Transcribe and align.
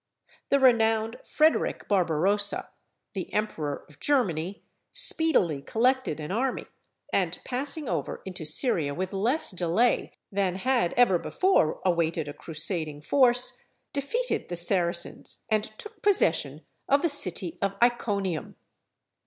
The 0.49 0.59
renowned 0.59 1.17
Frederick 1.23 1.87
Barbarossa, 1.87 2.71
the 3.13 3.31
emperor 3.31 3.85
of 3.87 3.99
Germany, 3.99 4.63
speedily 4.91 5.61
collected 5.61 6.19
an 6.19 6.31
army, 6.31 6.65
and 7.13 7.39
passing 7.45 7.87
over 7.87 8.23
into 8.25 8.43
Syria 8.43 8.95
with 8.95 9.13
less 9.13 9.51
delay 9.51 10.13
than 10.31 10.55
had 10.55 10.93
ever 10.93 11.19
before 11.19 11.79
awaited 11.85 12.27
a 12.27 12.33
crusading 12.33 13.03
force, 13.03 13.61
defeated 13.93 14.49
the 14.49 14.55
Saracens, 14.55 15.43
and 15.51 15.65
took 15.65 16.01
possession 16.01 16.65
of 16.89 17.03
the 17.03 17.07
city 17.07 17.59
of 17.61 17.75
Iconium. 17.83 18.55